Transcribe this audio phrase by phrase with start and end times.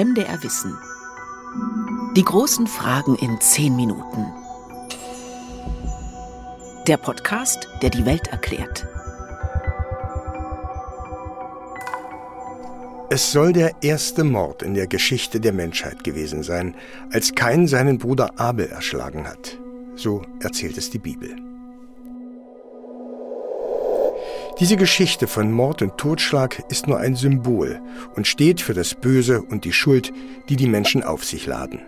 [0.00, 0.78] MDR Wissen.
[2.14, 4.32] Die großen Fragen in zehn Minuten.
[6.86, 8.86] Der Podcast, der die Welt erklärt.
[13.10, 16.76] Es soll der erste Mord in der Geschichte der Menschheit gewesen sein,
[17.10, 19.58] als Kain seinen Bruder Abel erschlagen hat.
[19.96, 21.34] So erzählt es die Bibel.
[24.60, 27.80] Diese Geschichte von Mord und Totschlag ist nur ein Symbol
[28.16, 30.12] und steht für das Böse und die Schuld,
[30.48, 31.78] die die Menschen auf sich laden.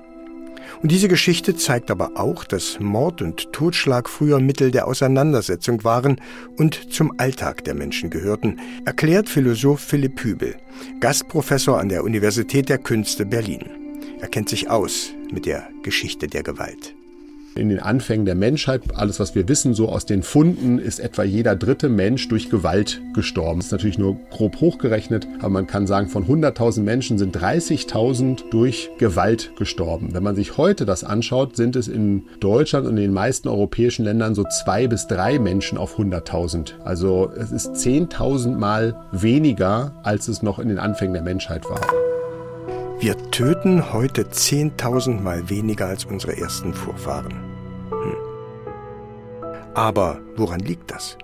[0.80, 6.20] Und diese Geschichte zeigt aber auch, dass Mord und Totschlag früher Mittel der Auseinandersetzung waren
[6.59, 10.55] und zum Alltag der Menschen gehörten, erklärt Philosoph Philipp Hübel,
[11.01, 13.68] Gastprofessor an der Universität der Künste Berlin.
[14.21, 16.95] Er kennt sich aus mit der Geschichte der Gewalt
[17.60, 21.23] in den Anfängen der Menschheit, alles was wir wissen, so aus den Funden, ist etwa
[21.23, 23.60] jeder dritte Mensch durch Gewalt gestorben.
[23.60, 28.51] Das ist natürlich nur grob hochgerechnet, aber man kann sagen, von 100.000 Menschen sind 30.000
[28.51, 30.15] durch Gewalt gestorben.
[30.15, 34.04] Wenn man sich heute das anschaut, sind es in Deutschland und in den meisten europäischen
[34.04, 36.80] Ländern so zwei bis drei Menschen auf 100.000.
[36.82, 41.80] Also es ist 10.000 Mal weniger, als es noch in den Anfängen der Menschheit war.
[43.01, 47.49] Wir töten heute 10.000 Mal weniger als unsere ersten Vorfahren.
[49.74, 51.16] Aber woran liegt das?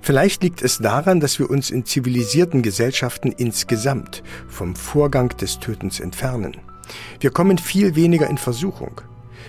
[0.00, 6.00] Vielleicht liegt es daran, dass wir uns in zivilisierten Gesellschaften insgesamt vom Vorgang des Tötens
[6.00, 6.56] entfernen.
[7.20, 9.00] Wir kommen viel weniger in Versuchung.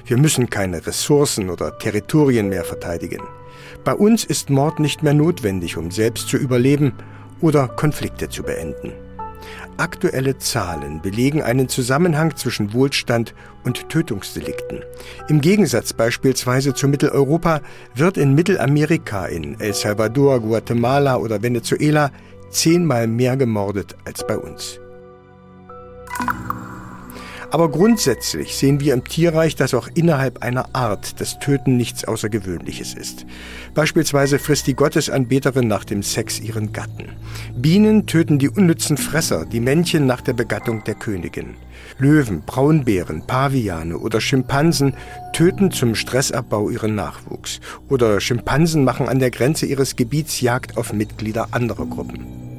[0.05, 3.21] Wir müssen keine Ressourcen oder Territorien mehr verteidigen.
[3.83, 6.93] Bei uns ist Mord nicht mehr notwendig, um selbst zu überleben
[7.41, 9.06] oder Konflikte zu beenden.
[9.77, 14.81] Aktuelle Zahlen belegen einen Zusammenhang zwischen Wohlstand und Tötungsdelikten.
[15.27, 17.61] Im Gegensatz beispielsweise zu Mitteleuropa
[17.93, 22.11] wird in Mittelamerika, in El Salvador, Guatemala oder Venezuela
[22.49, 24.79] zehnmal mehr gemordet als bei uns.
[27.49, 32.93] Aber grundsätzlich sehen wir im Tierreich, dass auch innerhalb einer Art das Töten nichts Außergewöhnliches
[32.93, 33.25] ist.
[33.73, 37.09] Beispielsweise frisst die Gottesanbeterin nach dem Sex ihren Gatten.
[37.55, 41.55] Bienen töten die unnützen Fresser, die Männchen nach der Begattung der Königin.
[41.99, 44.93] Löwen, Braunbären, Paviane oder Schimpansen
[45.31, 47.61] töten zum Stressabbau ihren Nachwuchs.
[47.87, 52.56] Oder Schimpansen machen an der Grenze ihres Gebiets Jagd auf Mitglieder anderer Gruppen.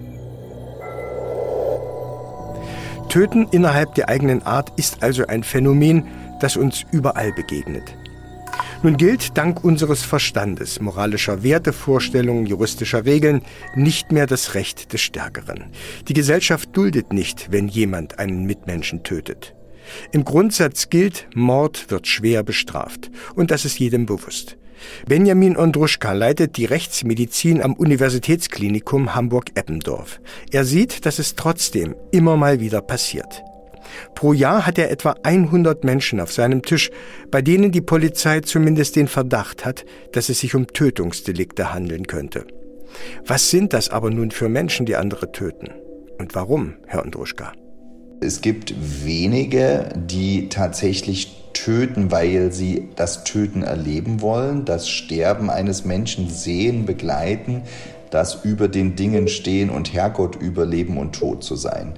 [3.09, 6.07] Töten innerhalb der eigenen Art ist also ein Phänomen,
[6.41, 7.97] das uns überall begegnet.
[8.83, 13.43] Nun gilt dank unseres Verstandes, moralischer Wertevorstellungen, juristischer Regeln
[13.75, 15.73] nicht mehr das Recht des Stärkeren.
[16.07, 19.55] Die Gesellschaft duldet nicht, wenn jemand einen Mitmenschen tötet.
[20.13, 23.11] Im Grundsatz gilt, Mord wird schwer bestraft.
[23.35, 24.58] Und das ist jedem bewusst.
[25.07, 30.21] Benjamin Ondruschka leitet die Rechtsmedizin am Universitätsklinikum Hamburg-Eppendorf.
[30.53, 33.43] Er sieht, dass es trotzdem immer mal wieder passiert.
[34.15, 36.91] Pro Jahr hat er etwa 100 Menschen auf seinem Tisch,
[37.31, 42.47] bei denen die Polizei zumindest den Verdacht hat, dass es sich um Tötungsdelikte handeln könnte.
[43.27, 45.71] Was sind das aber nun für Menschen, die andere töten?
[46.19, 47.53] Und warum, Herr Ondruschka?
[48.21, 48.75] Es gibt
[49.05, 56.87] wenige, die tatsächlich töten, weil sie das Töten erleben wollen, das Sterben eines Menschen sehen,
[56.87, 57.63] begleiten,
[58.11, 61.95] das über den Dingen stehen und Herrgott über Leben und Tod zu sein.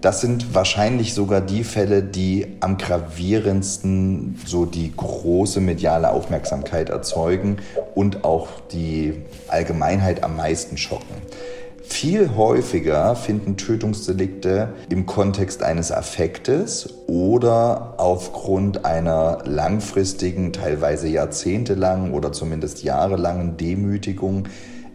[0.00, 7.58] Das sind wahrscheinlich sogar die Fälle, die am gravierendsten so die große mediale Aufmerksamkeit erzeugen
[7.94, 9.14] und auch die
[9.48, 11.16] Allgemeinheit am meisten schocken.
[11.90, 22.32] Viel häufiger finden Tötungsdelikte im Kontext eines Affektes oder aufgrund einer langfristigen, teilweise jahrzehntelangen oder
[22.32, 24.44] zumindest jahrelangen Demütigung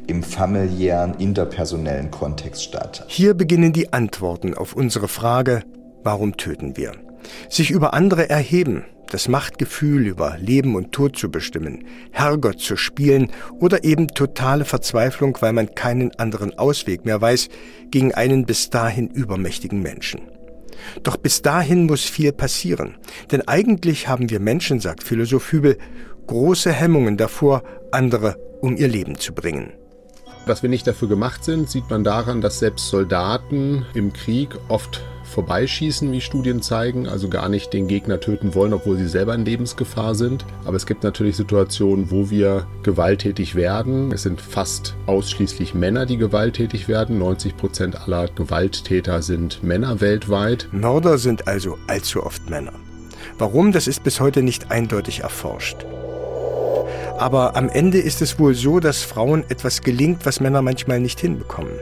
[0.07, 3.03] im familiären, interpersonellen Kontext statt.
[3.07, 5.61] Hier beginnen die Antworten auf unsere Frage,
[6.01, 6.93] warum töten wir?
[7.49, 13.31] Sich über andere erheben, das Machtgefühl über Leben und Tod zu bestimmen, Herrgott zu spielen
[13.61, 17.47] oder eben totale Verzweiflung, weil man keinen anderen Ausweg mehr weiß
[17.91, 20.19] gegen einen bis dahin übermächtigen Menschen.
[21.03, 22.97] Doch bis dahin muss viel passieren,
[23.31, 25.77] denn eigentlich haben wir Menschen, sagt Philosoph Hübel,
[26.27, 27.63] große Hemmungen davor,
[27.93, 29.71] andere um ihr Leben zu bringen.
[30.45, 35.01] Dass wir nicht dafür gemacht sind, sieht man daran, dass selbst Soldaten im Krieg oft
[35.25, 39.45] vorbeischießen, wie Studien zeigen, also gar nicht den Gegner töten wollen, obwohl sie selber in
[39.45, 40.45] Lebensgefahr sind.
[40.65, 44.11] Aber es gibt natürlich Situationen, wo wir gewalttätig werden.
[44.11, 47.17] Es sind fast ausschließlich Männer, die gewalttätig werden.
[47.19, 50.67] 90 Prozent aller Gewalttäter sind Männer weltweit.
[50.71, 52.73] Mörder sind also allzu oft Männer.
[53.37, 55.85] Warum, das ist bis heute nicht eindeutig erforscht.
[57.17, 61.19] Aber am Ende ist es wohl so, dass Frauen etwas gelingt, was Männer manchmal nicht
[61.19, 61.73] hinbekommen.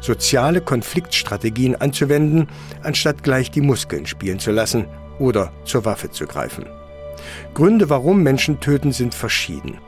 [0.00, 2.48] Soziale Konfliktstrategien anzuwenden,
[2.82, 4.86] anstatt gleich die Muskeln spielen zu lassen
[5.18, 6.66] oder zur Waffe zu greifen.
[7.54, 9.78] Gründe, warum Menschen töten, sind verschieden.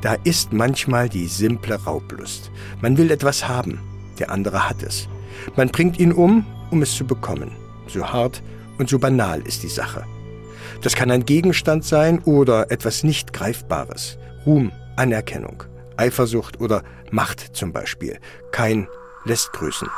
[0.00, 2.50] Da ist manchmal die simple Raublust.
[2.80, 3.80] Man will etwas haben,
[4.18, 5.08] der andere hat es.
[5.56, 7.52] Man bringt ihn um, um es zu bekommen.
[7.86, 8.42] So hart
[8.78, 10.04] und so banal ist die Sache.
[10.82, 14.18] Das kann ein Gegenstand sein oder etwas nicht Greifbares.
[14.44, 15.64] Ruhm, Anerkennung,
[15.96, 18.18] Eifersucht oder Macht zum Beispiel.
[18.50, 18.88] Kein
[19.24, 19.88] lässt grüßen.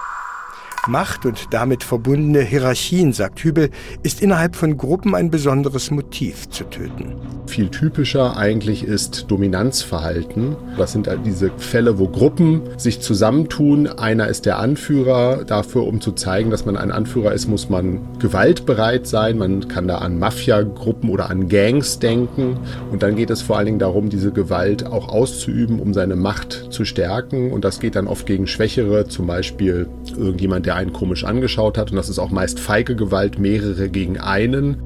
[0.88, 3.71] Macht und damit verbundene Hierarchien, sagt Hübel,
[4.03, 7.15] ist innerhalb von Gruppen ein besonderes Motiv zu töten.
[7.47, 10.56] Viel typischer eigentlich ist Dominanzverhalten.
[10.77, 13.87] Das sind halt diese Fälle, wo Gruppen sich zusammentun.
[13.87, 15.44] Einer ist der Anführer.
[15.44, 19.38] Dafür, um zu zeigen, dass man ein Anführer ist, muss man gewaltbereit sein.
[19.38, 22.59] Man kann da an Mafia-Gruppen oder an Gangs denken.
[22.91, 26.67] Und dann geht es vor allen Dingen darum, diese Gewalt auch auszuüben, um seine Macht
[26.71, 27.53] zu stärken.
[27.53, 31.90] Und das geht dann oft gegen Schwächere, zum Beispiel irgendjemand, der einen komisch angeschaut hat.
[31.90, 34.76] Und das ist auch meist feige Gewalt, mehrere gegen einen.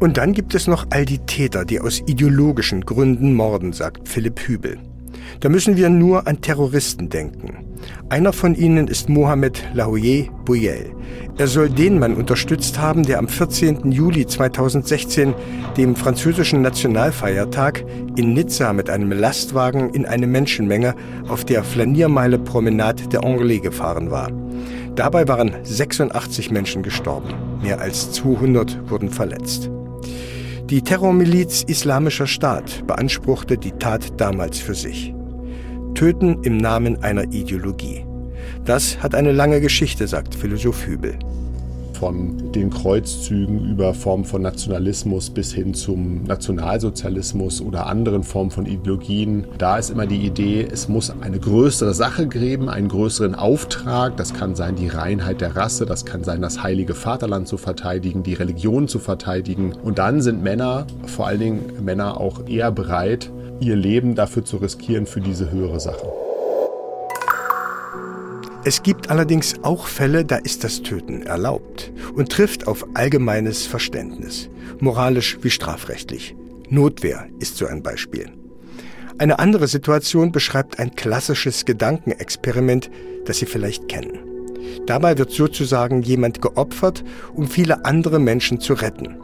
[0.00, 4.40] Und dann gibt es noch all die Täter, die aus ideologischen Gründen morden, sagt Philipp
[4.40, 4.78] Hübel.
[5.40, 7.66] Da müssen wir nur an Terroristen denken.
[8.08, 10.90] Einer von ihnen ist Mohamed Laouye Bouyel.
[11.38, 13.90] Er soll den Mann unterstützt haben, der am 14.
[13.90, 15.34] Juli 2016,
[15.76, 17.84] dem französischen Nationalfeiertag,
[18.16, 20.94] in Nizza mit einem Lastwagen in eine Menschenmenge
[21.28, 24.30] auf der Flaniermeile Promenade der Anglais gefahren war.
[24.94, 29.70] Dabei waren 86 Menschen gestorben, mehr als 200 wurden verletzt.
[30.64, 35.14] Die Terrormiliz Islamischer Staat beanspruchte die Tat damals für sich.
[35.94, 38.04] Töten im Namen einer Ideologie.
[38.64, 41.18] Das hat eine lange Geschichte, sagt Philosoph Hübel
[42.02, 48.66] von den Kreuzzügen über Formen von Nationalismus bis hin zum Nationalsozialismus oder anderen Formen von
[48.66, 49.46] Ideologien.
[49.56, 54.16] Da ist immer die Idee, es muss eine größere Sache geben, einen größeren Auftrag.
[54.16, 58.24] Das kann sein die Reinheit der Rasse, das kann sein das heilige Vaterland zu verteidigen,
[58.24, 59.72] die Religion zu verteidigen.
[59.84, 64.56] Und dann sind Männer, vor allen Dingen Männer, auch eher bereit, ihr Leben dafür zu
[64.56, 66.31] riskieren für diese höhere Sache.
[68.64, 74.48] Es gibt allerdings auch Fälle, da ist das Töten erlaubt und trifft auf allgemeines Verständnis,
[74.78, 76.36] moralisch wie strafrechtlich.
[76.68, 78.30] Notwehr ist so ein Beispiel.
[79.18, 82.88] Eine andere Situation beschreibt ein klassisches Gedankenexperiment,
[83.24, 84.20] das Sie vielleicht kennen.
[84.86, 87.02] Dabei wird sozusagen jemand geopfert,
[87.34, 89.16] um viele andere Menschen zu retten.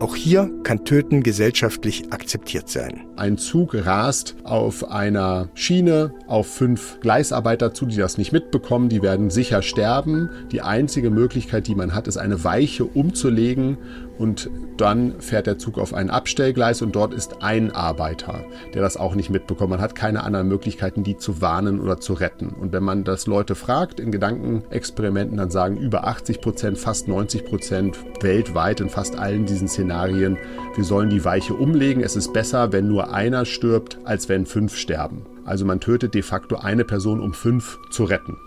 [0.00, 3.06] Auch hier kann Töten gesellschaftlich akzeptiert sein.
[3.16, 8.88] Ein Zug rast auf einer Schiene auf fünf Gleisarbeiter zu, die das nicht mitbekommen.
[8.88, 10.28] Die werden sicher sterben.
[10.50, 13.78] Die einzige Möglichkeit, die man hat, ist eine Weiche umzulegen
[14.18, 18.96] und dann fährt der Zug auf ein Abstellgleis und dort ist ein Arbeiter, der das
[18.96, 19.70] auch nicht mitbekommt.
[19.70, 22.48] Man hat keine anderen Möglichkeiten, die zu warnen oder zu retten.
[22.48, 27.44] Und wenn man das Leute fragt in Gedankenexperimenten, dann sagen über 80 Prozent, fast 90
[27.44, 30.38] Prozent weltweit in fast allen diesen Szenarien,
[30.74, 32.02] wir sollen die Weiche umlegen.
[32.02, 35.26] Es ist besser, wenn nur einer stirbt, als wenn fünf sterben.
[35.44, 38.38] Also man tötet de facto eine Person, um fünf zu retten.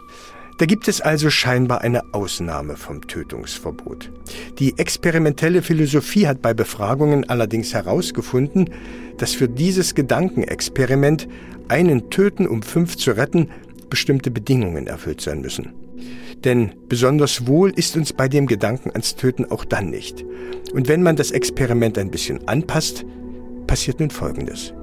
[0.57, 4.11] Da gibt es also scheinbar eine Ausnahme vom Tötungsverbot.
[4.57, 8.71] Die experimentelle Philosophie hat bei Befragungen allerdings herausgefunden,
[9.17, 11.27] dass für dieses Gedankenexperiment
[11.67, 13.49] einen Töten, um fünf zu retten,
[13.89, 15.73] bestimmte Bedingungen erfüllt sein müssen.
[16.43, 20.25] Denn besonders wohl ist uns bei dem Gedanken ans Töten auch dann nicht.
[20.73, 23.05] Und wenn man das Experiment ein bisschen anpasst,
[23.67, 24.73] passiert nun Folgendes.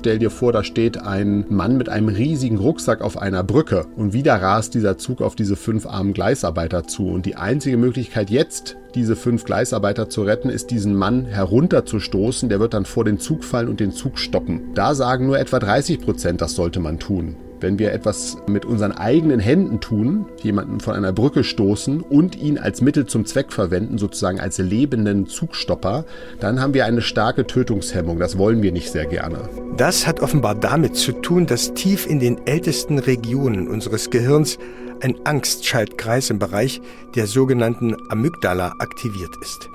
[0.00, 4.14] Stell dir vor, da steht ein Mann mit einem riesigen Rucksack auf einer Brücke und
[4.14, 7.08] wieder rast dieser Zug auf diese fünf armen Gleisarbeiter zu.
[7.08, 12.48] Und die einzige Möglichkeit jetzt, diese fünf Gleisarbeiter zu retten, ist diesen Mann herunterzustoßen.
[12.48, 14.72] Der wird dann vor den Zug fallen und den Zug stoppen.
[14.74, 17.36] Da sagen nur etwa 30 Prozent, das sollte man tun.
[17.60, 22.56] Wenn wir etwas mit unseren eigenen Händen tun, jemanden von einer Brücke stoßen und ihn
[22.56, 26.06] als Mittel zum Zweck verwenden, sozusagen als lebenden Zugstopper,
[26.40, 28.18] dann haben wir eine starke Tötungshemmung.
[28.18, 29.48] Das wollen wir nicht sehr gerne.
[29.76, 34.58] Das hat offenbar damit zu tun, dass tief in den ältesten Regionen unseres Gehirns
[35.02, 36.80] ein Angstschaltkreis im Bereich
[37.14, 39.68] der sogenannten Amygdala aktiviert ist.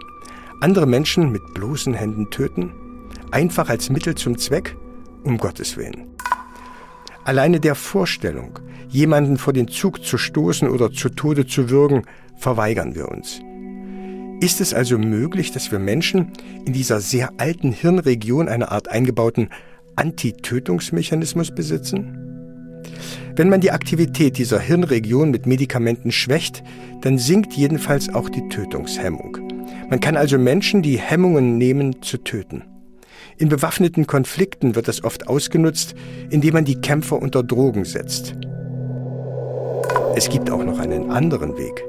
[0.59, 2.71] Andere Menschen mit bloßen Händen töten?
[3.29, 4.75] Einfach als Mittel zum Zweck?
[5.23, 6.14] Um Gottes Willen.
[7.25, 12.03] Alleine der Vorstellung, jemanden vor den Zug zu stoßen oder zu Tode zu würgen,
[12.37, 13.41] verweigern wir uns.
[14.41, 16.33] Ist es also möglich, dass wir Menschen
[16.67, 19.49] in dieser sehr alten Hirnregion eine Art eingebauten
[19.95, 22.15] Antitötungsmechanismus besitzen?
[23.35, 26.63] Wenn man die Aktivität dieser Hirnregion mit Medikamenten schwächt,
[27.01, 29.39] dann sinkt jedenfalls auch die Tötungshemmung.
[29.89, 32.74] Man kann also Menschen die Hemmungen nehmen, zu töten.
[33.37, 35.95] In bewaffneten Konflikten wird das oft ausgenutzt,
[36.29, 38.35] indem man die Kämpfer unter Drogen setzt.
[40.15, 41.83] Es gibt auch noch einen anderen Weg.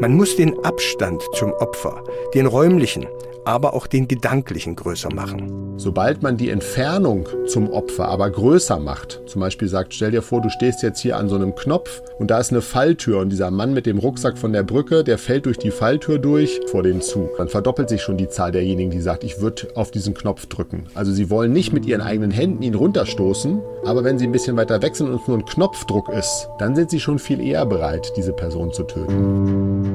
[0.00, 2.02] Man muss den Abstand zum Opfer,
[2.34, 3.06] den räumlichen,
[3.44, 5.74] aber auch den gedanklichen größer machen.
[5.76, 10.40] Sobald man die Entfernung zum Opfer aber größer macht, zum Beispiel sagt, stell dir vor,
[10.40, 13.50] du stehst jetzt hier an so einem Knopf und da ist eine Falltür und dieser
[13.50, 17.00] Mann mit dem Rucksack von der Brücke, der fällt durch die Falltür durch vor den
[17.00, 17.36] Zug.
[17.38, 20.86] Dann verdoppelt sich schon die Zahl derjenigen, die sagt, ich würde auf diesen Knopf drücken.
[20.94, 24.56] Also sie wollen nicht mit ihren eigenen Händen ihn runterstoßen, aber wenn sie ein bisschen
[24.56, 27.66] weiter weg sind und es nur ein Knopfdruck ist, dann sind sie schon viel eher
[27.66, 29.93] bereit, diese Person zu töten.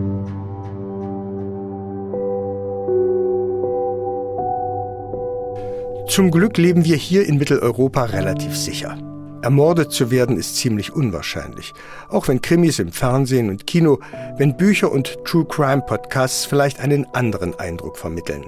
[6.10, 8.98] Zum Glück leben wir hier in Mitteleuropa relativ sicher.
[9.44, 11.72] Ermordet zu werden ist ziemlich unwahrscheinlich.
[12.10, 14.00] Auch wenn Krimis im Fernsehen und Kino,
[14.38, 18.46] wenn Bücher und True Crime Podcasts vielleicht einen anderen Eindruck vermitteln.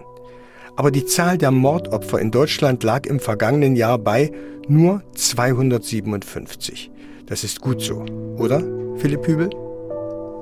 [0.75, 4.31] Aber die Zahl der Mordopfer in Deutschland lag im vergangenen Jahr bei
[4.67, 6.89] nur 257.
[7.27, 8.03] Das ist gut so,
[8.37, 8.63] oder,
[8.97, 9.51] Philipp Hübel?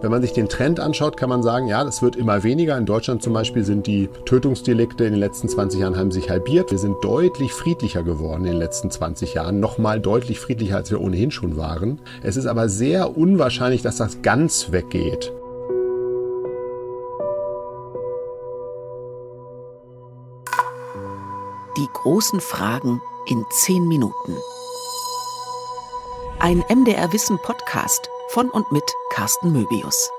[0.01, 2.77] Wenn man sich den Trend anschaut, kann man sagen, ja, das wird immer weniger.
[2.77, 6.71] In Deutschland zum Beispiel sind die Tötungsdelikte in den letzten 20 Jahren haben sich halbiert.
[6.71, 9.59] Wir sind deutlich friedlicher geworden in den letzten 20 Jahren.
[9.59, 11.99] Nochmal deutlich friedlicher, als wir ohnehin schon waren.
[12.23, 15.33] Es ist aber sehr unwahrscheinlich, dass das ganz weggeht.
[21.77, 24.37] Die großen Fragen in 10 Minuten.
[26.39, 30.09] Ein MDR Wissen Podcast von und mit Carsten Möbius.